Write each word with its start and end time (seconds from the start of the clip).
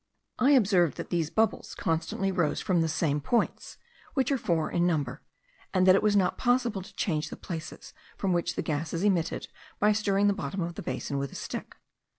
I 0.39 0.53
observed 0.53 0.97
that 0.97 1.11
these 1.11 1.29
bubbles 1.29 1.75
constantly 1.75 2.31
rose 2.31 2.59
from 2.59 2.81
the 2.81 2.89
same 2.89 3.21
points, 3.21 3.77
which 4.15 4.31
are 4.31 4.37
four 4.39 4.71
in 4.71 4.87
number; 4.87 5.21
and 5.75 5.85
that 5.85 5.93
it 5.93 6.01
was 6.01 6.15
not 6.15 6.39
possible 6.39 6.81
to 6.81 6.95
change 6.95 7.29
the 7.29 7.35
places 7.37 7.93
from 8.17 8.33
which 8.33 8.55
the 8.55 8.63
gas 8.63 8.95
is 8.95 9.03
emitted, 9.03 9.47
by 9.77 9.91
stirring 9.91 10.25
the 10.25 10.33
bottom 10.33 10.61
of 10.61 10.73
the 10.73 10.81
basin 10.81 11.19
with 11.19 11.31
a 11.31 11.35
stick. 11.35 11.75